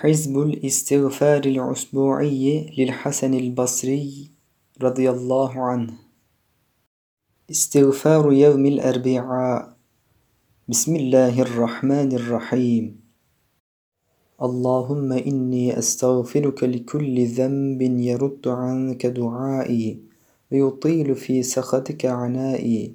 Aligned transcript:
حزب 0.00 0.38
الاستغفار 0.38 1.44
الأسبوعي 1.44 2.74
للحسن 2.78 3.34
البصري 3.34 4.30
رضي 4.82 5.10
الله 5.10 5.60
عنه. 5.60 5.92
استغفار 7.50 8.32
يوم 8.32 8.66
الأربعاء. 8.66 9.76
بسم 10.68 10.96
الله 10.96 11.42
الرحمن 11.42 12.12
الرحيم. 12.12 13.00
اللهم 14.42 15.12
إني 15.12 15.78
أستغفرك 15.78 16.64
لكل 16.64 17.26
ذنب 17.26 17.82
يرد 17.82 18.48
عنك 18.48 19.06
دعائي 19.06 20.00
ويطيل 20.52 21.14
في 21.14 21.42
سخطك 21.42 22.06
عنائي 22.06 22.94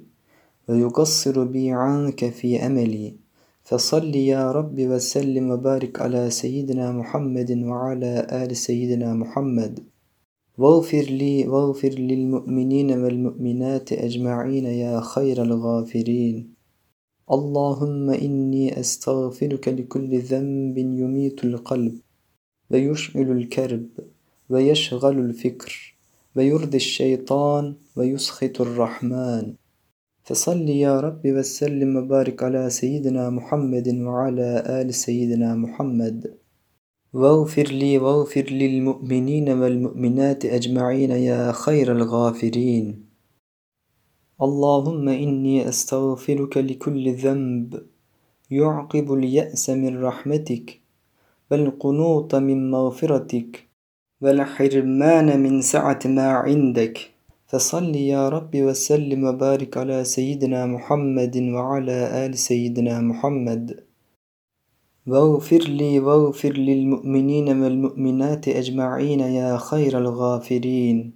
ويقصر 0.68 1.44
بي 1.44 1.70
عنك 1.70 2.30
في 2.30 2.66
أملي. 2.66 3.25
فصل 3.68 4.14
يا 4.16 4.52
رب 4.52 4.80
وسلم 4.80 5.50
وبارك 5.50 6.00
على 6.00 6.30
سيدنا 6.30 6.92
محمد 6.92 7.50
وعلى 7.62 8.26
آل 8.42 8.56
سيدنا 8.56 9.14
محمد. 9.14 9.80
واغفر 10.58 11.02
لي 11.02 11.48
واغفر 11.48 11.88
للمؤمنين 11.88 12.90
والمؤمنات 12.90 13.92
أجمعين 13.92 14.66
يا 14.66 15.00
خير 15.00 15.42
الغافرين. 15.42 16.54
اللهم 17.32 18.10
إني 18.10 18.80
أستغفرك 18.80 19.68
لكل 19.68 20.18
ذنب 20.18 20.78
يميت 20.78 21.44
القلب 21.44 21.98
ويشعل 22.70 23.30
الكرب 23.38 23.86
ويشغل 24.50 25.18
الفكر 25.18 25.94
ويرضي 26.36 26.76
الشيطان 26.76 27.74
ويسخط 27.96 28.60
الرحمن. 28.60 29.54
فصل 30.26 30.68
يا 30.68 31.00
رب 31.00 31.20
وسلم 31.26 31.96
وبارك 31.96 32.42
على 32.42 32.70
سيدنا 32.70 33.30
محمد 33.30 33.88
وعلى 33.88 34.62
آل 34.66 34.94
سيدنا 34.94 35.54
محمد. 35.54 36.34
واغفر 37.12 37.62
لي 37.62 37.98
واغفر 37.98 38.46
للمؤمنين 38.50 39.48
والمؤمنات 39.48 40.44
أجمعين 40.44 41.10
يا 41.10 41.52
خير 41.52 41.92
الغافرين. 41.92 43.06
اللهم 44.42 45.08
إني 45.08 45.68
أستغفرك 45.68 46.56
لكل 46.56 47.14
ذنب 47.14 47.86
يعقب 48.50 49.12
اليأس 49.12 49.70
من 49.70 50.02
رحمتك 50.02 50.80
والقنوط 51.50 52.34
من 52.34 52.70
مغفرتك 52.70 53.68
والحرمان 54.20 55.40
من 55.40 55.60
سعة 55.62 56.00
ما 56.06 56.28
عندك. 56.30 57.15
فصل 57.48 57.94
يا 57.96 58.28
رب 58.28 58.56
وسلم 58.56 59.24
وبارك 59.24 59.76
على 59.76 60.04
سيدنا 60.04 60.66
محمد 60.66 61.36
وعلى 61.36 62.26
آل 62.26 62.38
سيدنا 62.38 63.00
محمد. 63.00 63.84
واغفر 65.06 65.58
لي 65.58 66.00
واغفر 66.00 66.52
للمؤمنين 66.52 67.48
والمؤمنات 67.62 68.48
أجمعين 68.48 69.20
يا 69.20 69.56
خير 69.56 69.98
الغافرين. 69.98 71.12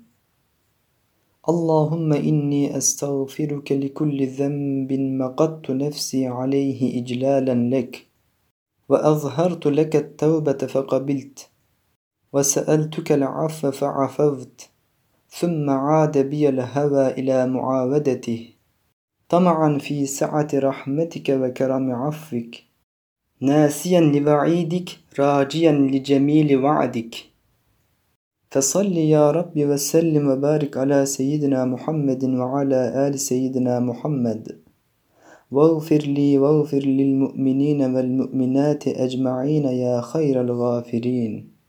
اللهم 1.49 2.13
إني 2.13 2.77
أستغفرك 2.77 3.73
لكل 3.73 4.27
ذنب 4.27 4.93
مقدت 4.93 5.71
نفسي 5.71 6.27
عليه 6.27 7.03
إجلالا 7.03 7.77
لك 7.77 8.07
وأظهرت 8.89 9.67
لك 9.67 9.97
التوبة 9.97 10.53
فقبلت 10.53 11.51
وسألتك 12.33 13.13
العفو 13.13 13.71
فعفوت 13.71 14.70
ثم 15.33 15.71
عاد 15.71 16.19
بي 16.19 16.49
الهوى 16.49 17.07
إلى 17.11 17.47
معاودته. 17.47 18.49
طمعا 19.29 19.79
في 19.79 20.07
سعة 20.07 20.49
رحمتك 20.55 21.29
وكرم 21.29 21.93
عفوك. 21.93 22.55
ناسيا 23.41 24.01
لوعيدك 24.01 24.89
راجيا 25.19 25.73
لجميل 25.73 26.57
وعدك. 26.57 27.15
فصل 28.51 28.93
يا 28.93 29.31
رب 29.31 29.53
وسلم 29.57 30.29
وبارك 30.29 30.77
على 30.77 31.07
سيدنا 31.07 31.65
محمد 31.65 32.25
وعلى 32.25 33.09
آل 33.09 33.19
سيدنا 33.21 33.81
محمد. 33.81 34.59
واغفر 35.51 35.99
لي 35.99 36.39
واغفر 36.39 36.79
للمؤمنين 36.79 37.95
والمؤمنات 37.95 38.89
أجمعين 38.89 39.65
يا 39.65 40.01
خير 40.01 40.41
الغافرين. 40.41 41.60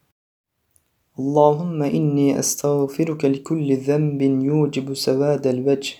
اللهم 1.21 1.83
إني 1.83 2.39
أستغفرك 2.39 3.25
لكل 3.25 3.77
ذنب 3.77 4.21
يوجب 4.21 4.93
سواد 4.93 5.47
الوجه. 5.47 5.93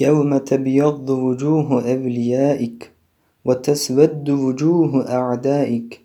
يوم 0.00 0.38
تبيض 0.38 1.10
وجوه 1.10 1.92
أوليائك 1.92 2.92
وتسود 3.44 4.30
وجوه 4.30 4.92
أعدائك 5.18 6.00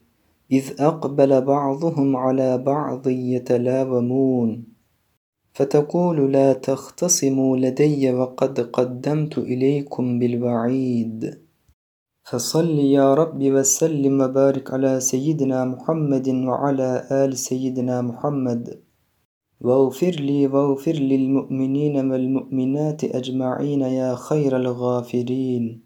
إذ 0.51 0.66
أقبل 0.79 1.41
بعضهم 1.41 2.16
على 2.16 2.57
بعض 2.57 3.07
يتلاومون. 3.07 4.63
فتقول 5.53 6.31
لا 6.31 6.53
تختصموا 6.53 7.57
لدي 7.57 8.12
وقد 8.12 8.59
قدمت 8.59 9.38
إليكم 9.38 10.19
بالوعيد. 10.19 11.44
فصل 12.30 12.69
يا 12.69 13.13
رب 13.13 13.44
وسلم 13.44 14.22
وبارك 14.22 14.74
على 14.74 15.00
سيدنا 15.00 15.66
محمد 15.66 16.28
وعلى 16.30 17.08
آل 17.12 17.38
سيدنا 17.38 18.02
محمد. 18.02 18.81
واغفر 19.62 20.12
لي 20.12 20.47
واغفر 20.47 20.91
للمؤمنين 20.91 22.12
والمؤمنات 22.12 23.03
أجمعين 23.03 23.81
يا 23.81 24.16
خير 24.16 24.58
الغافرين. 24.58 25.81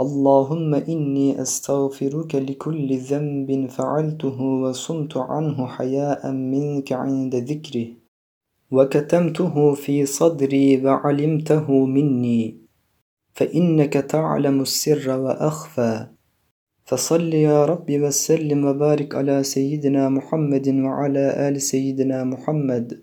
اللهم 0.00 0.74
إني 0.74 1.42
أستغفرك 1.42 2.34
لكل 2.34 2.98
ذنب 2.98 3.66
فعلته 3.70 4.42
وصمت 4.42 5.16
عنه 5.16 5.66
حياء 5.66 6.32
منك 6.32 6.92
عند 6.92 7.34
ذكره. 7.34 7.86
وكتمته 8.70 9.74
في 9.74 10.06
صدري 10.06 10.86
وعلمته 10.86 11.86
مني. 11.86 12.69
فإنك 13.40 13.92
تعلم 13.92 14.60
السر 14.60 15.18
وأخفى. 15.20 16.06
فصل 16.84 17.34
يا 17.34 17.64
رب 17.64 17.90
وسلم 17.90 18.64
وبارك 18.64 19.14
على 19.14 19.42
سيدنا 19.42 20.08
محمد 20.08 20.68
وعلى 20.68 21.48
آل 21.48 21.62
سيدنا 21.62 22.24
محمد. 22.24 23.02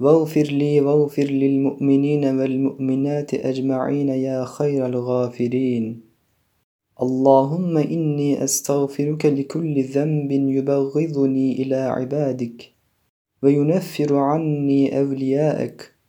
واغفر 0.00 0.42
لي 0.42 0.80
واغفر 0.80 1.22
للمؤمنين 1.22 2.24
والمؤمنات 2.24 3.34
أجمعين 3.34 4.08
يا 4.08 4.44
خير 4.44 4.86
الغافرين. 4.86 6.00
اللهم 7.02 7.78
إني 7.78 8.44
أستغفرك 8.44 9.26
لكل 9.26 9.84
ذنب 9.84 10.30
يبغضني 10.32 11.62
إلى 11.62 11.76
عبادك 11.76 12.72
وينفر 13.42 14.16
عني 14.16 14.98
أولياءك. 14.98 15.99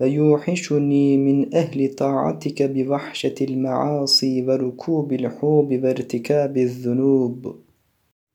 ويوحشني 0.00 1.16
من 1.16 1.54
أهل 1.54 1.94
طاعتك 1.94 2.62
بوحشة 2.62 3.34
المعاصي 3.40 4.46
وركوب 4.46 5.12
الحوب 5.12 5.72
وارتكاب 5.72 6.56
الذنوب. 6.56 7.56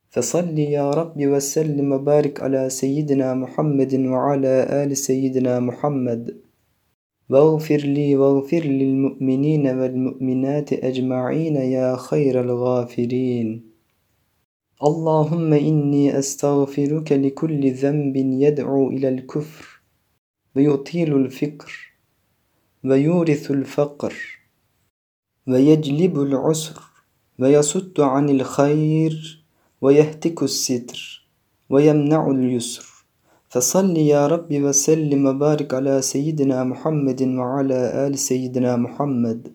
فصل 0.09 0.59
يا 0.59 0.91
رب 0.91 1.17
وسلم 1.17 1.91
وبارك 1.91 2.43
على 2.43 2.69
سيدنا 2.69 3.33
محمد 3.33 3.95
وعلى 3.95 4.67
آل 4.83 4.97
سيدنا 4.97 5.59
محمد. 5.59 6.41
واغفر 7.31 7.77
لي 7.77 8.15
واغفر 8.15 8.59
للمؤمنين 8.59 9.67
والمؤمنات 9.67 10.73
أجمعين 10.73 11.55
يا 11.55 11.95
خير 11.95 12.41
الغافرين 12.41 13.71
اللهم 14.83 15.53
إني 15.53 16.19
أستغفرك 16.19 17.11
لكل 17.11 17.71
ذنب 17.71 18.15
يدعو 18.17 18.89
إلى 18.89 19.09
الكفر 19.09 19.70
ويطيل 20.55 21.15
الفكر 21.15 21.93
ويورث 22.83 23.51
الفقر 23.51 24.13
ويجلب 25.47 26.21
العسر 26.21 26.81
ويصد 27.39 27.99
عن 27.99 28.29
الخير 28.29 29.45
ويهتك 29.81 30.43
الستر 30.43 31.27
ويمنع 31.69 32.31
اليسر. 32.31 32.85
فصل 33.49 33.97
يا 33.97 34.27
رب 34.27 34.51
وسلم 34.51 35.25
وبارك 35.25 35.73
على 35.73 36.01
سيدنا 36.01 36.63
محمد 36.63 37.21
وعلى 37.21 38.07
آل 38.07 38.19
سيدنا 38.19 38.75
محمد. 38.75 39.53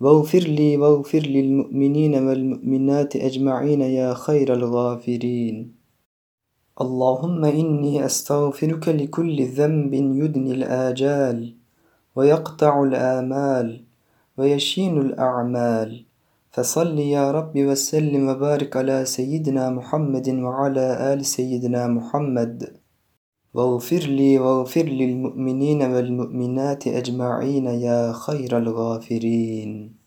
واغفر 0.00 0.38
لي 0.38 0.76
واغفر 0.76 1.18
للمؤمنين 1.18 2.14
والمؤمنات 2.14 3.16
أجمعين 3.16 3.80
يا 3.80 4.14
خير 4.14 4.54
الغافرين. 4.54 5.81
اللهم 6.82 7.44
إني 7.44 8.04
أستغفرك 8.04 8.88
لكل 8.88 9.46
ذنب 9.46 9.94
يدني 9.94 10.52
الآجال 10.52 11.54
ويقطع 12.16 12.82
الآمال 12.82 13.84
ويشين 14.38 15.00
الأعمال. 15.00 16.04
فصل 16.50 16.98
يا 16.98 17.30
رب 17.30 17.54
وسلم 17.58 18.28
وبارك 18.28 18.76
على 18.76 19.04
سيدنا 19.04 19.70
محمد 19.70 20.28
وعلى 20.28 20.86
آل 21.12 21.24
سيدنا 21.24 21.86
محمد. 21.86 22.76
واغفر 23.54 24.02
لي 24.18 24.38
واغفر 24.38 24.82
للمؤمنين 24.82 25.82
والمؤمنات 25.82 26.86
أجمعين 26.86 27.66
يا 27.66 28.12
خير 28.12 28.58
الغافرين. 28.58 30.01